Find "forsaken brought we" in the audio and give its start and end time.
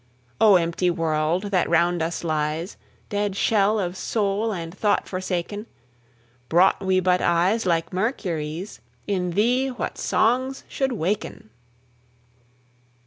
5.07-6.99